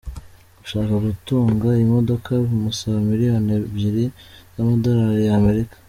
Ushaka 0.63 0.93
gutunga 1.07 1.67
iyi 1.77 1.85
modoka 1.95 2.29
bimusaba 2.43 2.97
miliyoni 3.09 3.49
ebyiri 3.59 4.05
z’amadorari 4.53 5.23
ya 5.27 5.33
Amerika. 5.41 5.75